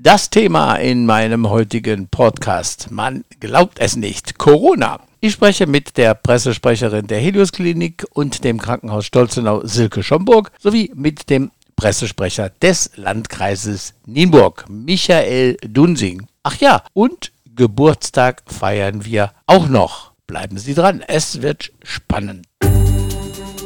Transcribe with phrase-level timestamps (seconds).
[0.00, 2.88] Das Thema in meinem heutigen Podcast.
[2.92, 4.38] Man glaubt es nicht.
[4.38, 5.00] Corona.
[5.18, 10.92] Ich spreche mit der Pressesprecherin der Helios Klinik und dem Krankenhaus Stolzenau Silke Schomburg sowie
[10.94, 16.28] mit dem Pressesprecher des Landkreises Nienburg, Michael Dunsing.
[16.44, 20.12] Ach ja, und Geburtstag feiern wir auch noch.
[20.28, 22.46] Bleiben Sie dran, es wird spannend.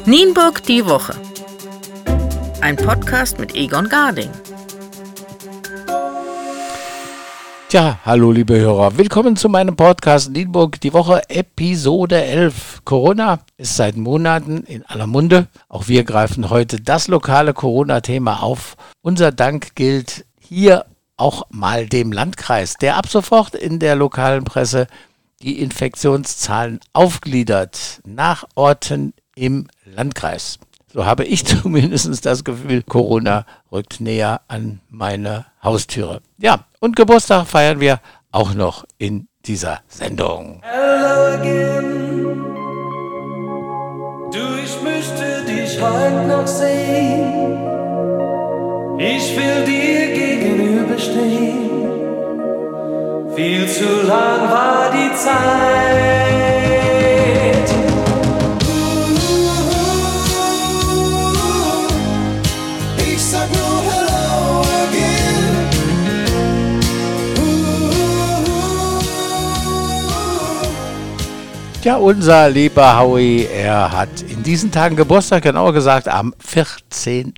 [0.07, 1.13] Nienburg die Woche.
[2.59, 4.31] Ein Podcast mit Egon Garding.
[7.73, 12.81] Tja, hallo liebe Hörer, willkommen zu meinem Podcast Nienburg die Woche Episode 11.
[12.85, 15.47] Corona ist seit Monaten in aller Munde.
[15.69, 18.77] Auch wir greifen heute das lokale Corona-Thema auf.
[19.01, 20.85] Unser Dank gilt hier
[21.17, 24.85] auch mal dem Landkreis, der ab sofort in der lokalen Presse
[25.41, 30.59] die Infektionszahlen aufgliedert nach Orten im Landkreis.
[30.93, 36.21] So habe ich zumindest das Gefühl, Corona rückt näher an meine Haustüre.
[36.37, 38.01] Ja, und Geburtstag feiern wir
[38.33, 40.59] auch noch in dieser Sendung.
[40.63, 42.43] Hello again.
[44.33, 47.57] Du, ich möchte dich heute noch sehen.
[48.99, 51.69] Ich will dir gegenüberstehen.
[53.33, 56.32] Viel zu lang war die Zeit.
[71.83, 77.33] Ja, unser lieber Howie, er hat in diesen Tagen Geburtstag, genauer gesagt am 14.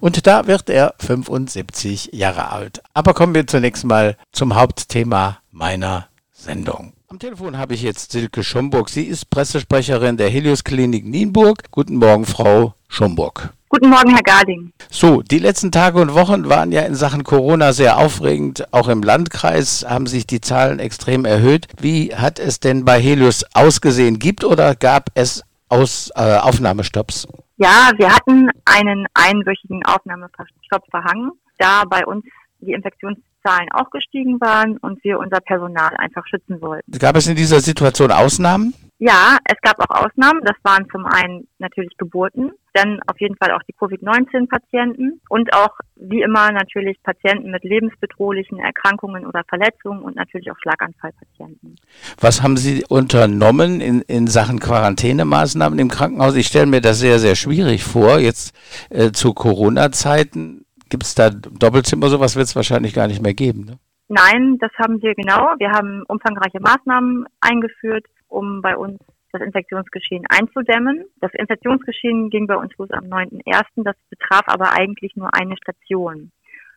[0.00, 2.82] Und da wird er 75 Jahre alt.
[2.92, 6.92] Aber kommen wir zunächst mal zum Hauptthema meiner Sendung.
[7.08, 8.90] Am Telefon habe ich jetzt Silke Schomburg.
[8.90, 11.70] Sie ist Pressesprecherin der Helios Klinik Nienburg.
[11.70, 13.54] Guten Morgen, Frau Schomburg.
[13.70, 14.72] Guten Morgen, Herr Garding.
[14.88, 18.72] So, die letzten Tage und Wochen waren ja in Sachen Corona sehr aufregend.
[18.72, 21.66] Auch im Landkreis haben sich die Zahlen extrem erhöht.
[21.78, 24.18] Wie hat es denn bei Helios ausgesehen?
[24.18, 27.28] Gibt oder gab es aus, äh, Aufnahmestopps?
[27.58, 32.24] Ja, wir hatten einen einwöchigen Aufnahmestopp verhangen, da bei uns
[32.60, 36.90] die Infektionszahlen auch gestiegen waren und wir unser Personal einfach schützen wollten.
[36.98, 38.72] Gab es in dieser Situation Ausnahmen?
[39.00, 40.40] Ja, es gab auch Ausnahmen.
[40.44, 45.70] Das waren zum einen natürlich Geburten, dann auf jeden Fall auch die Covid-19-Patienten und auch
[45.94, 51.76] wie immer natürlich Patienten mit lebensbedrohlichen Erkrankungen oder Verletzungen und natürlich auch Schlaganfallpatienten.
[52.20, 56.34] Was haben Sie unternommen in, in Sachen Quarantänemaßnahmen im Krankenhaus?
[56.34, 58.18] Ich stelle mir das sehr, sehr schwierig vor.
[58.18, 58.52] Jetzt
[58.90, 63.64] äh, zu Corona-Zeiten gibt es da Doppelzimmer, sowas wird es wahrscheinlich gar nicht mehr geben.
[63.64, 63.78] Ne?
[64.08, 65.54] Nein, das haben wir genau.
[65.58, 68.98] Wir haben umfangreiche Maßnahmen eingeführt um bei uns
[69.32, 71.04] das Infektionsgeschehen einzudämmen.
[71.20, 73.64] Das Infektionsgeschehen ging bei uns los am 9.1.
[73.76, 76.30] Das betraf aber eigentlich nur eine Station.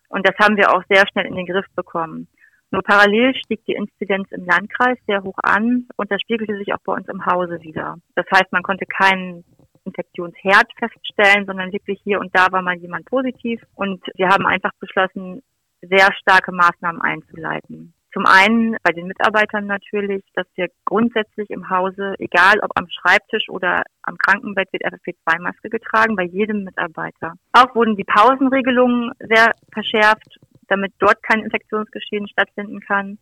[0.10, 2.28] Und das haben wir auch sehr schnell in den Griff bekommen.
[2.72, 6.82] Nur parallel stieg die Inzidenz im Landkreis sehr hoch an und das spiegelte sich auch
[6.86, 7.98] bei uns im Hause wieder.
[8.16, 9.44] Das heißt, man konnte keinen
[9.84, 13.62] Infektionsherd feststellen, sondern wirklich hier und da war mal jemand positiv.
[13.76, 15.42] Und wir haben einfach beschlossen,
[15.82, 17.94] sehr starke Maßnahmen einzuleiten.
[18.14, 23.48] Zum einen bei den Mitarbeitern natürlich, dass wir grundsätzlich im Hause, egal ob am Schreibtisch
[23.48, 27.36] oder am Krankenbett, wird FFP2-Maske getragen, bei jedem Mitarbeiter.
[27.54, 33.18] Auch wurden die Pausenregelungen sehr verschärft, damit dort kein Infektionsgeschehen stattfinden kann.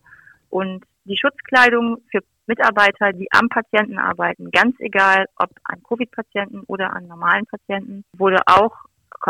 [0.48, 6.92] Und die Schutzkleidung für Mitarbeiter, die am Patienten arbeiten, ganz egal ob an Covid-Patienten oder
[6.92, 8.74] an normalen Patienten, wurde auch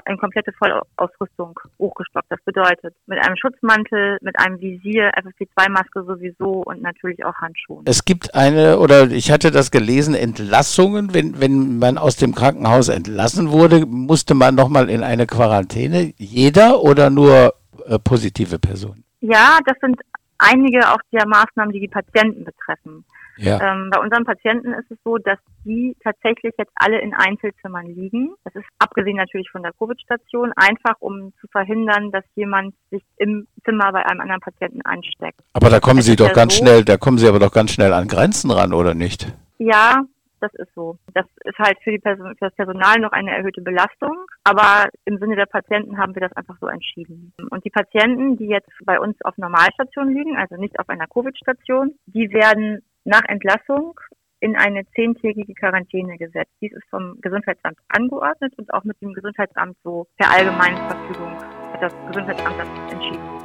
[0.04, 2.26] eine komplette Vollausrüstung hochgestockt.
[2.30, 7.84] Das bedeutet mit einem Schutzmantel, mit einem Visier, FFP2-Maske sowieso und natürlich auch Handschuhen.
[7.86, 11.14] Es gibt eine, oder ich hatte das gelesen, Entlassungen.
[11.14, 16.12] Wenn, wenn man aus dem Krankenhaus entlassen wurde, musste man nochmal in eine Quarantäne.
[16.16, 17.54] Jeder oder nur
[17.86, 19.04] äh, positive Personen?
[19.20, 20.00] Ja, das sind
[20.40, 23.04] einige auch der Maßnahmen, die die Patienten betreffen.
[23.36, 23.58] Ja.
[23.72, 28.34] Ähm, bei unseren Patienten ist es so, dass die tatsächlich jetzt alle in Einzelzimmern liegen.
[28.44, 33.46] Das ist abgesehen natürlich von der Covid-Station, einfach um zu verhindern, dass jemand sich im
[33.64, 35.40] Zimmer bei einem anderen Patienten ansteckt.
[35.54, 36.64] Aber da kommen das Sie doch ganz so.
[36.64, 39.26] schnell, da kommen Sie aber doch ganz schnell an Grenzen ran, oder nicht?
[39.58, 40.04] Ja,
[40.40, 40.98] das ist so.
[41.14, 45.37] Das ist halt für, Person, für das Personal noch eine erhöhte Belastung, aber im Sinne
[45.37, 47.32] der Patienten haben wir das einfach so entschieden.
[47.50, 51.94] Und die Patienten, die jetzt bei uns auf Normalstation liegen, also nicht auf einer Covid-Station,
[52.06, 53.98] die werden nach Entlassung
[54.40, 56.52] in eine zehntägige Quarantäne gesetzt.
[56.60, 61.36] Dies ist vom Gesundheitsamt angeordnet und auch mit dem Gesundheitsamt so per allgemeine Verfügung
[61.72, 63.39] hat das Gesundheitsamt das entschieden.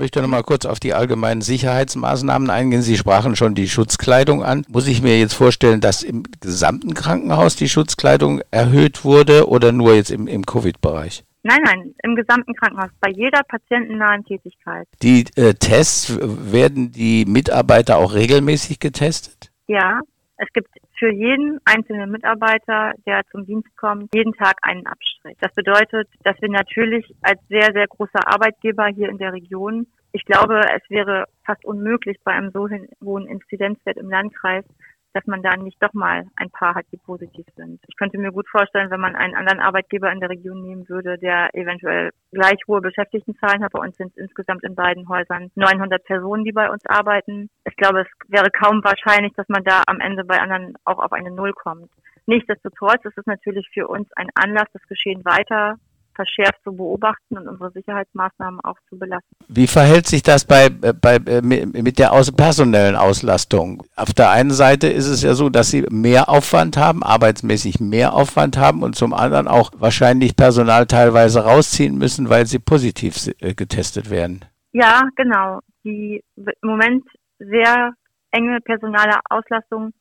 [0.00, 2.80] Möchte noch mal kurz auf die allgemeinen Sicherheitsmaßnahmen eingehen.
[2.80, 4.64] Sie sprachen schon die Schutzkleidung an.
[4.68, 9.94] Muss ich mir jetzt vorstellen, dass im gesamten Krankenhaus die Schutzkleidung erhöht wurde oder nur
[9.94, 11.22] jetzt im, im Covid-Bereich?
[11.42, 14.88] Nein, nein, im gesamten Krankenhaus, bei jeder patientennahen Tätigkeit.
[15.02, 19.50] Die äh, Tests, werden die Mitarbeiter auch regelmäßig getestet?
[19.66, 20.00] Ja,
[20.40, 25.36] es gibt für jeden einzelnen Mitarbeiter, der zum Dienst kommt, jeden Tag einen Abstrich.
[25.40, 30.24] Das bedeutet, dass wir natürlich als sehr, sehr großer Arbeitgeber hier in der Region, ich
[30.24, 32.68] glaube, es wäre fast unmöglich bei einem so
[33.04, 34.64] hohen Inzidenzwert im Landkreis,
[35.12, 37.80] dass man da nicht doch mal ein paar hat, die positiv sind.
[37.88, 41.18] Ich könnte mir gut vorstellen, wenn man einen anderen Arbeitgeber in der Region nehmen würde,
[41.18, 43.72] der eventuell gleich hohe Beschäftigtenzahlen hat.
[43.72, 47.50] Bei uns sind es insgesamt in beiden Häusern 900 Personen, die bei uns arbeiten.
[47.64, 51.12] Ich glaube, es wäre kaum wahrscheinlich, dass man da am Ende bei anderen auch auf
[51.12, 51.90] eine Null kommt.
[52.26, 55.76] Nichtsdestotrotz ist es natürlich für uns ein Anlass, das Geschehen weiter
[56.20, 59.26] verschärft zu beobachten und unsere Sicherheitsmaßnahmen auch zu belassen.
[59.48, 63.82] Wie verhält sich das bei, bei, mit der personellen Auslastung?
[63.96, 68.12] Auf der einen Seite ist es ja so, dass Sie mehr Aufwand haben, arbeitsmäßig mehr
[68.12, 73.54] Aufwand haben und zum anderen auch wahrscheinlich Personal teilweise rausziehen müssen, weil sie positiv äh,
[73.54, 74.44] getestet werden.
[74.72, 75.60] Ja, genau.
[75.84, 77.04] Die im Moment
[77.38, 77.94] sehr
[78.30, 79.92] enge personale Auslastung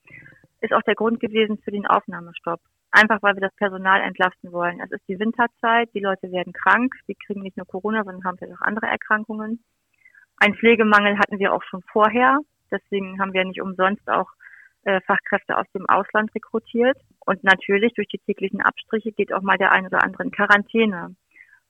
[0.60, 2.60] ist auch der Grund gewesen für den Aufnahmestopp
[2.92, 4.80] einfach weil wir das Personal entlasten wollen.
[4.82, 8.38] Es ist die Winterzeit, die Leute werden krank, sie kriegen nicht nur Corona, sondern haben
[8.38, 9.64] vielleicht auch andere Erkrankungen.
[10.38, 12.40] Ein Pflegemangel hatten wir auch schon vorher,
[12.72, 14.30] deswegen haben wir nicht umsonst auch
[14.84, 16.98] äh, Fachkräfte aus dem Ausland rekrutiert.
[17.26, 21.16] Und natürlich durch die täglichen Abstriche geht auch mal der ein oder andere in Quarantäne.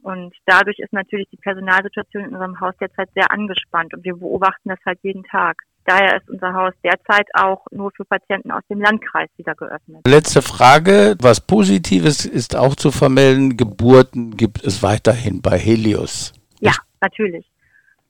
[0.02, 4.70] Und dadurch ist natürlich die Personalsituation in unserem Haus derzeit sehr angespannt und wir beobachten
[4.70, 5.58] das halt jeden Tag.
[5.90, 10.06] Daher ist unser Haus derzeit auch nur für Patienten aus dem Landkreis wieder geöffnet.
[10.06, 11.16] Letzte Frage.
[11.20, 13.58] Was Positives ist auch zu vermelden.
[13.58, 16.32] Geburten gibt es weiterhin bei Helios.
[16.60, 17.50] Ja, natürlich.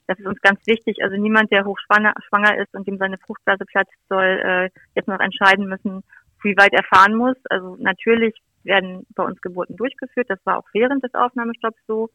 [0.07, 0.97] Das ist uns ganz wichtig.
[1.01, 5.21] Also niemand, der hochschwanger schwanger ist und dem seine Fruchtblase platzt, soll äh, jetzt noch
[5.21, 6.03] entscheiden müssen,
[6.43, 7.37] wie weit er fahren muss.
[7.49, 10.29] Also natürlich werden bei uns Geburten durchgeführt.
[10.29, 12.09] Das war auch während des Aufnahmestopps so.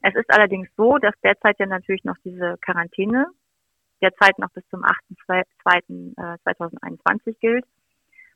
[0.00, 3.26] Es ist allerdings so, dass derzeit ja natürlich noch diese Quarantäne
[4.02, 7.64] derzeit noch bis zum 8.2.2021 äh, gilt,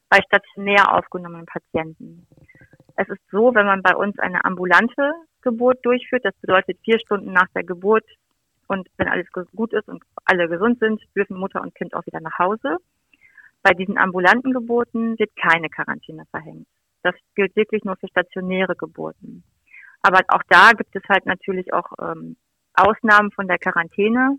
[0.08, 2.26] bei stationär aufgenommenen Patienten.
[2.96, 5.12] Es ist so, wenn man bei uns eine ambulante
[5.42, 8.04] Geburt durchführt, das bedeutet vier Stunden nach der Geburt
[8.66, 12.20] und wenn alles gut ist und alle gesund sind, dürfen Mutter und Kind auch wieder
[12.20, 12.78] nach Hause.
[13.62, 16.66] Bei diesen ambulanten Geburten wird keine Quarantäne verhängt.
[17.02, 19.44] Das gilt wirklich nur für stationäre Geburten.
[20.02, 22.36] Aber auch da gibt es halt natürlich auch ähm,
[22.74, 24.38] Ausnahmen von der Quarantäne.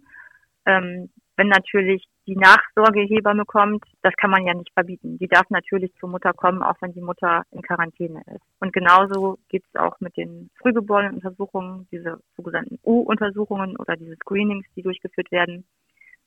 [0.70, 5.18] Ähm, wenn natürlich die Nachsorgehebamme kommt, das kann man ja nicht verbieten.
[5.18, 8.44] Die darf natürlich zur Mutter kommen, auch wenn die Mutter in Quarantäne ist.
[8.60, 14.66] Und genauso geht es auch mit den frühgeborenen Untersuchungen, diese sogenannten U-Untersuchungen oder diese Screenings,
[14.76, 15.66] die durchgeführt werden.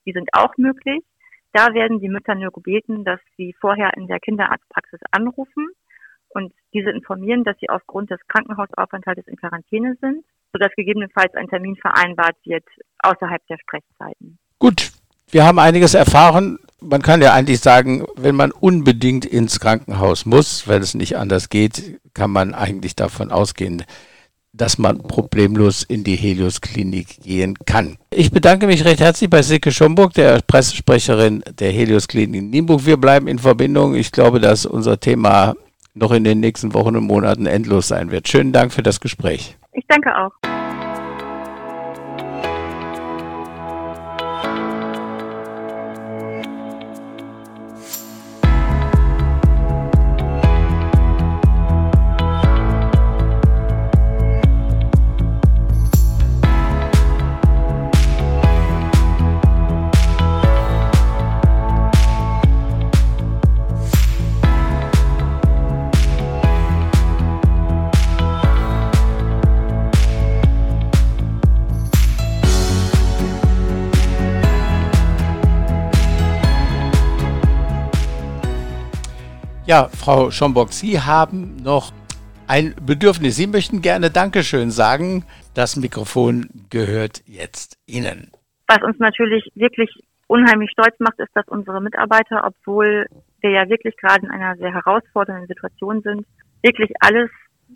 [0.06, 1.04] Die sind auch möglich.
[1.52, 5.68] Da werden die Mütter nur gebeten, dass sie vorher in der Kinderarztpraxis anrufen
[6.34, 11.76] und diese informieren, dass sie aufgrund des Krankenhausaufenthaltes in Quarantäne sind, sodass gegebenenfalls ein Termin
[11.76, 12.64] vereinbart wird
[12.98, 14.38] außerhalb der Sprechzeiten.
[14.58, 14.92] Gut,
[15.30, 16.58] wir haben einiges erfahren.
[16.80, 21.48] Man kann ja eigentlich sagen, wenn man unbedingt ins Krankenhaus muss, weil es nicht anders
[21.48, 23.84] geht, kann man eigentlich davon ausgehen,
[24.52, 27.96] dass man problemlos in die Helios-Klinik gehen kann.
[28.10, 32.84] Ich bedanke mich recht herzlich bei Silke Schomburg, der Pressesprecherin der Helios-Klinik in Nienburg.
[32.84, 33.94] Wir bleiben in Verbindung.
[33.94, 35.54] Ich glaube, dass unser Thema
[35.94, 38.28] noch in den nächsten Wochen und Monaten endlos sein wird.
[38.28, 39.56] Schönen Dank für das Gespräch.
[39.72, 40.51] Ich danke auch.
[79.72, 81.92] Ja, Frau Schomburg, Sie haben noch
[82.46, 83.36] ein Bedürfnis.
[83.36, 85.24] Sie möchten gerne Dankeschön sagen.
[85.54, 88.30] Das Mikrofon gehört jetzt Ihnen.
[88.68, 89.88] Was uns natürlich wirklich
[90.26, 93.06] unheimlich stolz macht, ist, dass unsere Mitarbeiter, obwohl
[93.40, 96.26] wir ja wirklich gerade in einer sehr herausfordernden Situation sind,
[96.62, 97.30] wirklich alles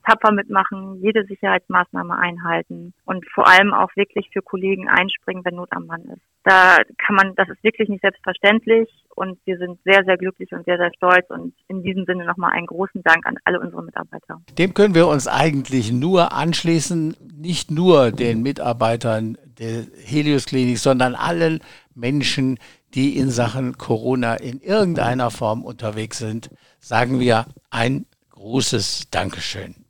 [0.07, 5.73] tapfer mitmachen, jede Sicherheitsmaßnahme einhalten und vor allem auch wirklich für Kollegen einspringen, wenn Not
[5.73, 6.21] am Mann ist.
[6.45, 10.65] Da kann man, das ist wirklich nicht selbstverständlich und wir sind sehr, sehr glücklich und
[10.67, 14.41] sehr, sehr stolz und in diesem Sinne nochmal einen großen Dank an alle unsere Mitarbeiter.
[14.59, 21.15] Dem können wir uns eigentlich nur anschließen, nicht nur den Mitarbeitern der Helios Klinik, sondern
[21.15, 21.61] allen
[21.95, 22.59] Menschen,
[22.95, 29.86] die in Sachen Corona in irgendeiner Form unterwegs sind, sagen wir ein großes Dankeschön.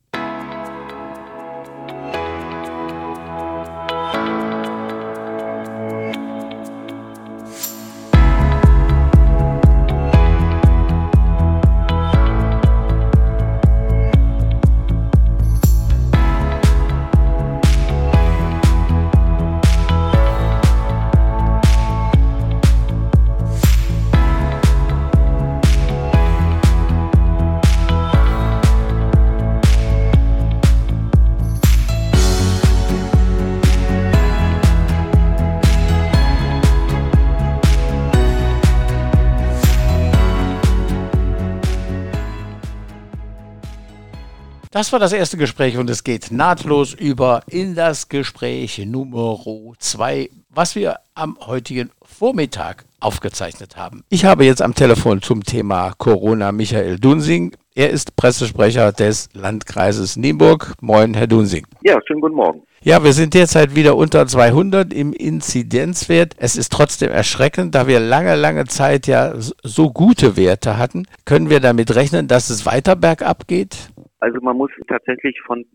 [44.76, 49.40] Das war das erste Gespräch und es geht nahtlos über in das Gespräch Nummer
[49.78, 54.04] 2, was wir am heutigen Vormittag aufgezeichnet haben.
[54.10, 57.56] Ich habe jetzt am Telefon zum Thema Corona Michael Dunsing.
[57.74, 60.74] Er ist Pressesprecher des Landkreises Nienburg.
[60.82, 61.66] Moin, Herr Dunsing.
[61.80, 62.60] Ja, schönen guten Morgen.
[62.82, 66.34] Ja, wir sind derzeit wieder unter 200 im Inzidenzwert.
[66.36, 71.06] Es ist trotzdem erschreckend, da wir lange, lange Zeit ja so gute Werte hatten.
[71.24, 73.88] Können wir damit rechnen, dass es weiter bergab geht?
[74.18, 75.66] Also man muss tatsächlich von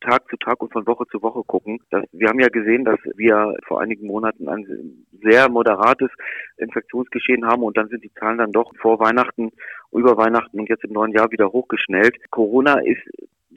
[0.00, 1.80] Tag zu Tag und von Woche zu Woche gucken.
[2.12, 6.10] Wir haben ja gesehen, dass wir vor einigen Monaten ein sehr moderates
[6.58, 9.50] Infektionsgeschehen haben und dann sind die Zahlen dann doch vor Weihnachten,
[9.92, 12.30] über Weihnachten und jetzt im neuen Jahr wieder hochgeschnellt.
[12.30, 13.02] Corona ist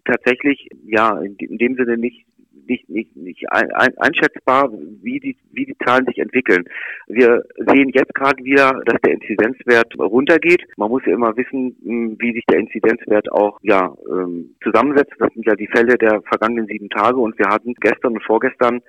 [0.05, 2.25] tatsächlich ja in dem Sinne nicht
[2.69, 4.71] nicht, nicht, nicht ein, einschätzbar,
[5.01, 6.65] wie die, wie die Zahlen sich entwickeln.
[7.07, 10.63] Wir sehen jetzt gerade wieder, dass der Inzidenzwert runtergeht.
[10.77, 15.13] Man muss ja immer wissen, hm, wie sich der Inzidenzwert auch ja, ähm, zusammensetzt.
[15.19, 18.81] Das sind ja die Fälle der vergangenen sieben Tage und wir hatten gestern und vorgestern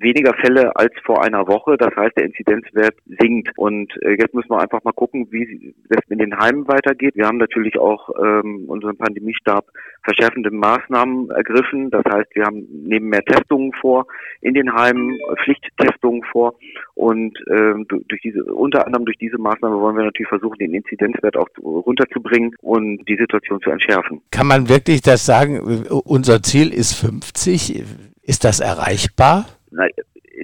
[0.00, 1.76] weniger Fälle als vor einer Woche.
[1.76, 3.50] Das heißt, der Inzidenzwert sinkt.
[3.56, 7.14] Und äh, jetzt müssen wir einfach mal gucken, wie das in den Heimen weitergeht.
[7.16, 9.66] Wir haben natürlich auch ähm, unseren Pandemiestab
[10.02, 11.90] verschärfende Maßnahmen ergriffen.
[11.90, 14.06] Das heißt, wir haben neben mehr Testungen vor
[14.40, 16.54] in den Heimen, Pflichttestungen vor
[16.94, 21.36] und ähm, durch diese unter anderem durch diese Maßnahme wollen wir natürlich versuchen, den Inzidenzwert
[21.36, 24.20] auch runterzubringen und die Situation zu entschärfen.
[24.30, 25.60] Kann man wirklich das sagen?
[26.04, 27.84] Unser Ziel ist 50.
[28.22, 29.46] Ist das erreichbar?
[29.72, 29.86] Na,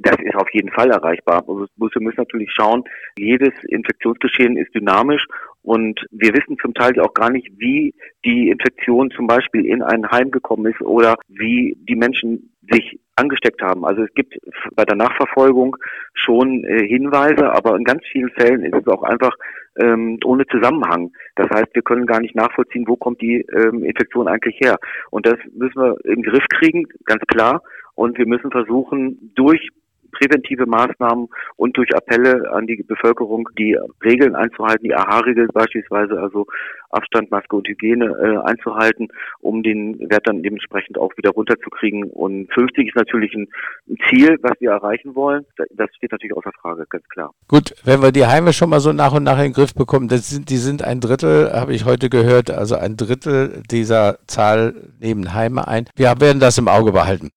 [0.02, 1.44] das ist auf jeden Fall erreichbar.
[1.46, 2.84] Also wir müssen natürlich schauen,
[3.18, 5.26] jedes Infektionsgeschehen ist dynamisch
[5.62, 7.94] und wir wissen zum Teil auch gar nicht, wie
[8.24, 13.62] die Infektion zum Beispiel in ein Heim gekommen ist oder wie die Menschen sich angesteckt
[13.62, 13.84] haben.
[13.84, 14.38] Also es gibt
[14.74, 15.76] bei der Nachverfolgung
[16.14, 19.34] schon äh, Hinweise, aber in ganz vielen Fällen ist es auch einfach
[19.80, 21.12] ähm, ohne Zusammenhang.
[21.36, 24.78] Das heißt, wir können gar nicht nachvollziehen, wo kommt die ähm, Infektion eigentlich her.
[25.10, 27.62] Und das müssen wir im Griff kriegen, ganz klar.
[27.98, 29.70] Und wir müssen versuchen, durch
[30.12, 36.46] präventive Maßnahmen und durch Appelle an die Bevölkerung, die Regeln einzuhalten, die AHA-Regel beispielsweise, also
[36.90, 39.08] Abstand, Maske und Hygiene äh, einzuhalten,
[39.40, 42.04] um den Wert dann dementsprechend auch wieder runterzukriegen.
[42.04, 43.48] Und 50 ist natürlich ein,
[43.88, 45.44] ein Ziel, was wir erreichen wollen.
[45.74, 47.32] Das steht natürlich außer Frage, ganz klar.
[47.48, 50.06] Gut, wenn wir die Heime schon mal so nach und nach in den Griff bekommen,
[50.06, 54.74] das sind, die sind ein Drittel, habe ich heute gehört, also ein Drittel dieser Zahl
[55.00, 55.86] nehmen Heime ein.
[55.96, 57.30] Wir werden das im Auge behalten.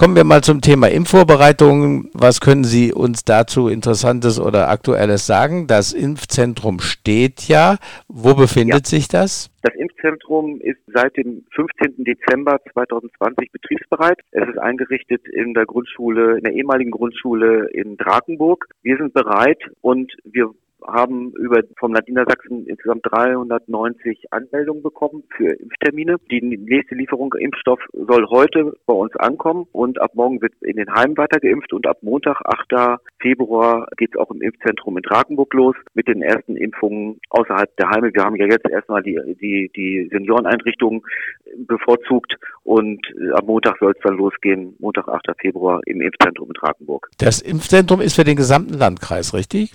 [0.00, 2.08] Kommen wir mal zum Thema Impfvorbereitungen.
[2.14, 5.66] Was können Sie uns dazu Interessantes oder Aktuelles sagen?
[5.66, 7.76] Das Impfzentrum steht ja.
[8.08, 8.96] Wo befindet ja.
[8.96, 9.50] sich das?
[9.60, 12.02] Das Impfzentrum ist seit dem 15.
[12.02, 14.18] Dezember 2020 betriebsbereit.
[14.30, 18.68] Es ist eingerichtet in der Grundschule, in der ehemaligen Grundschule in Drakenburg.
[18.82, 20.48] Wir sind bereit und wir
[20.86, 26.16] haben über vom Land Niedersachsen insgesamt 390 Anmeldungen bekommen für Impftermine.
[26.30, 30.92] Die nächste Lieferung Impfstoff soll heute bei uns ankommen und ab morgen wird in den
[30.92, 33.00] Heimen weiter geimpft und ab Montag, 8.
[33.20, 37.90] Februar, geht es auch im Impfzentrum in Drakenburg los mit den ersten Impfungen außerhalb der
[37.90, 38.12] Heime.
[38.12, 41.02] Wir haben ja jetzt erstmal die, die, die Senioreneinrichtungen
[41.66, 45.32] bevorzugt und äh, am Montag soll es dann losgehen, Montag, 8.
[45.40, 47.08] Februar im Impfzentrum in Drakenburg.
[47.18, 49.72] Das Impfzentrum ist für den gesamten Landkreis, richtig?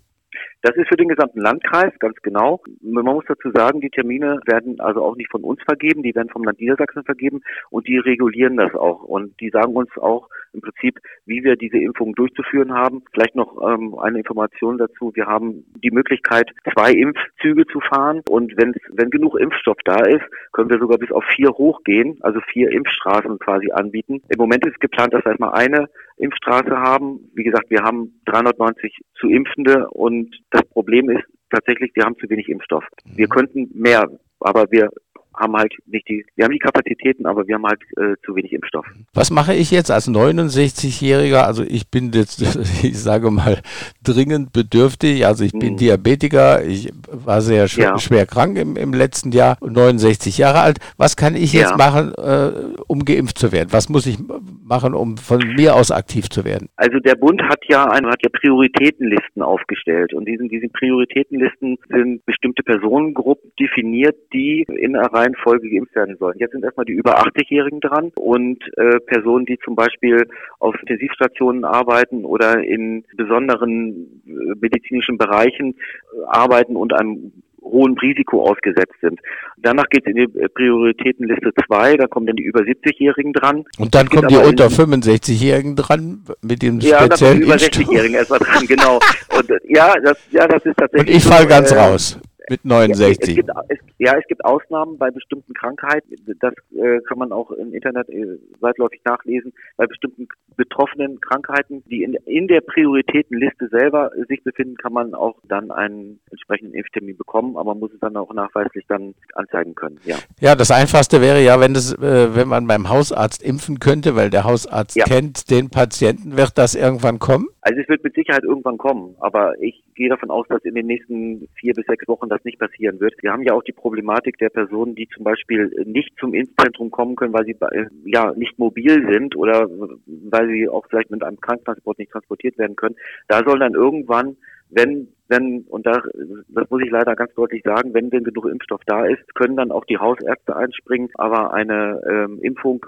[0.66, 2.60] Das ist für den gesamten Landkreis, ganz genau.
[2.82, 6.30] Man muss dazu sagen, die Termine werden also auch nicht von uns vergeben, die werden
[6.30, 9.04] vom Land Niedersachsen vergeben und die regulieren das auch.
[9.04, 13.04] Und die sagen uns auch im Prinzip, wie wir diese Impfung durchzuführen haben.
[13.14, 15.12] Vielleicht noch ähm, eine Information dazu.
[15.14, 20.24] Wir haben die Möglichkeit, zwei Impfzüge zu fahren und wenn, wenn genug Impfstoff da ist,
[20.54, 24.22] können wir sogar bis auf vier hochgehen, also vier Impfstraßen quasi anbieten.
[24.30, 27.20] Im Moment ist geplant, dass wir erstmal eine Impfstraße haben.
[27.34, 32.30] Wie gesagt, wir haben 390 zu Impfende und das Problem ist tatsächlich, wir haben zu
[32.30, 32.86] wenig Impfstoff.
[33.16, 34.10] Wir könnten mehr,
[34.40, 34.90] aber wir
[35.38, 38.54] haben halt nicht die, wir haben die Kapazitäten, aber wir haben halt äh, zu wenig
[38.54, 38.86] Impfstoff.
[39.14, 41.42] Was mache ich jetzt als 69-Jähriger?
[41.46, 42.42] Also ich bin jetzt,
[42.84, 43.60] ich sage mal,
[44.04, 45.26] dringend bedürftig.
[45.26, 45.78] Also ich bin Mhm.
[45.78, 48.00] Diabetiker, ich war sehr schwer, Ja.
[48.00, 50.78] schwer krank im, im letzten Jahr, 69 Jahre alt.
[50.98, 51.78] Was kann ich jetzt Ja.
[51.78, 52.52] machen, äh,
[52.88, 53.70] um geimpft zu werden?
[53.72, 54.18] Was muss ich
[54.64, 56.70] machen, um von mir aus aktiv zu werden?
[56.76, 62.26] Also der Bund hat ja ein, hat ja Prioritätenlisten aufgestellt und diesen diesen Prioritätenlisten sind
[62.26, 66.38] bestimmte Personengruppen definiert, die in der Reihenfolge geimpft werden sollen.
[66.40, 70.28] Jetzt sind erstmal die über 80-Jährigen dran und äh, Personen, die zum Beispiel
[70.60, 78.44] auf Intensivstationen arbeiten oder in besonderen äh, medizinischen Bereichen äh, arbeiten und einem hohen Risiko
[78.44, 79.20] ausgesetzt sind.
[79.58, 83.66] Danach geht es in die äh, Prioritätenliste 2, da kommen dann die über 70-Jährigen dran.
[83.80, 87.84] Und dann kommen die unter 65-Jährigen dran mit dem Ja, speziellen die über Impfstoff.
[87.84, 89.00] 60-Jährigen erstmal dran, genau.
[89.38, 91.18] Und äh, ja, das, ja, das ist Und tatsächlich.
[91.18, 93.36] ich fall so, ganz äh, raus mit Es 69.
[93.36, 96.16] gibt, es, ja, es gibt Ausnahmen bei bestimmten Krankheiten.
[96.40, 99.54] Das äh, kann man auch im Internet äh, weitläufig nachlesen.
[99.78, 105.36] Bei bestimmten betroffenen Krankheiten, die in, in der Prioritätenliste selber sich befinden, kann man auch
[105.48, 110.00] dann einen entsprechenden Impftermin bekommen, aber man muss es dann auch nachweislich dann anzeigen können.
[110.06, 110.16] Ja.
[110.40, 114.30] Ja, das Einfachste wäre ja, wenn, das, äh, wenn man beim Hausarzt impfen könnte, weil
[114.30, 115.06] der Hausarzt Ja.
[115.06, 116.38] kennt den Patienten.
[116.38, 117.48] Wird das irgendwann kommen?
[117.68, 120.86] Also es wird mit Sicherheit irgendwann kommen, aber ich gehe davon aus, dass in den
[120.86, 123.16] nächsten vier bis sechs Wochen das nicht passieren wird.
[123.24, 127.16] Wir haben ja auch die Problematik der Personen, die zum Beispiel nicht zum Impfzentrum kommen
[127.16, 129.68] können, weil sie äh, ja nicht mobil sind oder
[130.06, 132.98] weil sie auch vielleicht mit einem Kranktransport nicht transportiert werden können.
[133.30, 134.38] Da soll dann irgendwann,
[134.70, 136.04] wenn wenn, und da,
[136.50, 139.72] das muss ich leider ganz deutlich sagen, wenn denn genug Impfstoff da ist, können dann
[139.72, 142.86] auch die Hausärzte einspringen, aber eine ähm, Impfung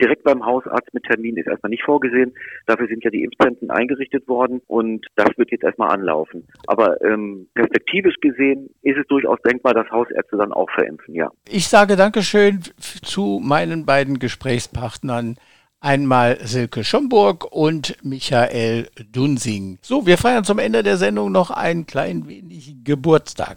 [0.00, 2.32] direkt beim Hausarzt mit Termin ist erstmal nicht vorgesehen.
[2.66, 6.46] Dafür sind ja die Impfzentren eingerichtet worden und das wird jetzt erstmal anlaufen.
[6.66, 11.30] Aber ähm, perspektivisch gesehen ist es durchaus denkbar, dass Hausärzte dann auch verimpfen, ja.
[11.48, 15.36] Ich sage Dankeschön zu meinen beiden Gesprächspartnern.
[15.82, 19.78] Einmal Silke Schomburg und Michael Dunsing.
[19.80, 23.56] So, wir feiern zum Ende der Sendung noch ein klein wenig Geburtstag.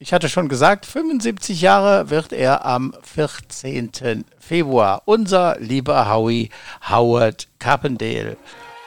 [0.00, 4.24] Ich hatte schon gesagt, 75 Jahre wird er am 14.
[4.40, 5.02] Februar.
[5.04, 6.50] Unser lieber Howie
[6.90, 8.36] Howard Carpendale.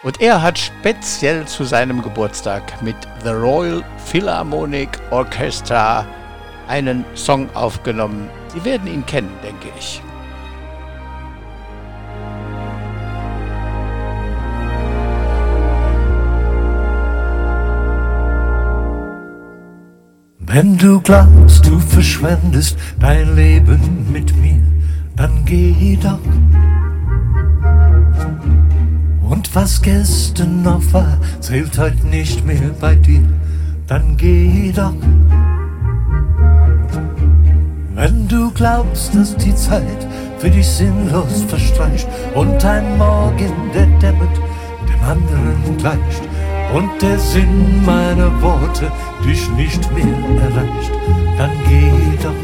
[0.03, 6.05] Und er hat speziell zu seinem Geburtstag mit The Royal Philharmonic Orchestra
[6.67, 8.29] einen Song aufgenommen.
[8.53, 10.01] Sie werden ihn kennen, denke ich.
[20.59, 24.63] Wenn du glaubst, du verschwendest dein Leben mit mir,
[25.15, 26.17] dann geh doch.
[29.29, 33.21] Und was gestern noch war, zählt heute nicht mehr bei dir,
[33.85, 34.95] dann geh doch.
[37.93, 40.07] Wenn du glaubst, dass die Zeit
[40.39, 44.35] für dich sinnlos verstreicht und ein Morgen, der dämmert,
[44.89, 46.27] dem anderen gleicht
[46.73, 48.91] und der Sinn meiner Worte
[49.25, 50.91] dich nicht mehr erreicht,
[51.37, 51.91] dann geh
[52.23, 52.43] doch.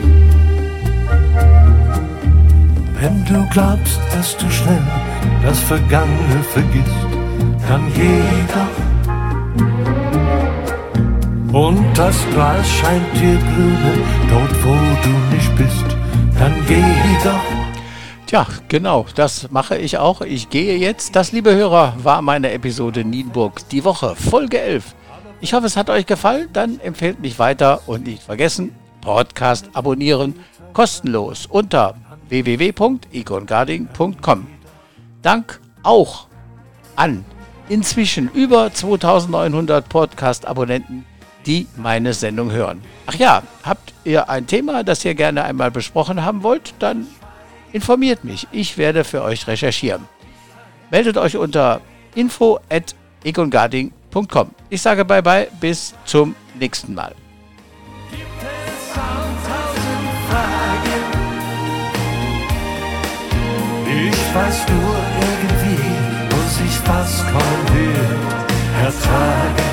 [3.00, 4.88] Wenn du glaubst, dass du schnell
[5.44, 7.08] das Vergangene vergisst,
[7.68, 8.94] dann geh doch.
[11.54, 13.96] Und das Gras scheint dir grüner,
[14.30, 15.86] dort wo du nicht bist,
[16.40, 16.82] dann geh
[17.24, 17.63] doch.
[18.34, 20.22] Tja, genau, das mache ich auch.
[20.22, 21.16] Ich gehe jetzt.
[21.16, 24.96] Das, liebe Hörer, war meine Episode Nienburg die Woche, Folge 11.
[25.40, 26.50] Ich hoffe, es hat euch gefallen.
[26.52, 30.34] Dann empfehlt mich weiter und nicht vergessen, Podcast abonnieren,
[30.74, 31.94] kostenlos unter
[32.30, 34.48] www.egongarding.com.
[35.22, 36.26] Dank auch
[36.96, 37.24] an
[37.70, 41.06] inzwischen über 2900 Podcast-Abonnenten,
[41.46, 42.82] die meine Sendung hören.
[43.06, 47.06] Ach ja, habt ihr ein Thema, das ihr gerne einmal besprochen haben wollt, dann
[47.74, 48.48] informiert mich.
[48.52, 50.06] Ich werde für euch recherchieren.
[50.90, 51.82] Meldet euch unter
[52.16, 54.52] info at egongarding.com.
[54.70, 57.14] Ich sage bye bye, bis zum nächsten Mal.
[63.86, 69.73] Ich weiß nur irgendwie, muss ich was wird, ertragen.